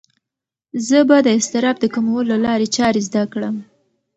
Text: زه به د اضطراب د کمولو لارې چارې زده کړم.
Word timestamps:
زه 0.87 0.99
به 1.07 1.17
د 1.25 1.27
اضطراب 1.37 1.75
د 1.81 1.85
کمولو 1.95 2.35
لارې 2.45 2.67
چارې 2.75 3.01
زده 3.07 3.23
کړم. 3.33 3.55